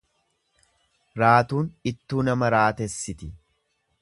Raatuun 1.23 1.69
ittuu 1.93 2.25
nama 2.31 2.53
raatessiti. 2.57 3.35